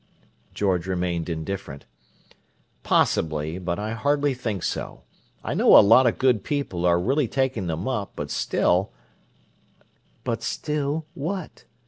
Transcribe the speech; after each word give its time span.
George 0.55 0.87
remained 0.87 1.29
indifferent. 1.29 1.85
"Possibly—but 2.81 3.77
I 3.77 3.91
hardly 3.93 4.33
think 4.33 4.63
so. 4.63 5.03
I 5.43 5.53
know 5.53 5.77
a 5.77 5.81
lot 5.85 6.07
of 6.07 6.17
good 6.17 6.43
people 6.43 6.87
are 6.87 6.99
really 6.99 7.27
taking 7.27 7.67
them 7.67 7.87
up, 7.87 8.13
but 8.15 8.31
still—" 8.31 8.91
"'But 10.23 10.41
still' 10.41 11.05
what?" 11.13 11.65